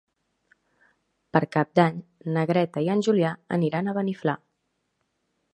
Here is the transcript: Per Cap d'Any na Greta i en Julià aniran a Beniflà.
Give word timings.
Per 1.37 1.41
Cap 1.57 1.75
d'Any 1.81 2.01
na 2.37 2.47
Greta 2.53 2.85
i 2.87 2.91
en 2.97 3.07
Julià 3.09 3.37
aniran 3.59 3.87
a 3.93 3.97
Beniflà. 3.99 4.37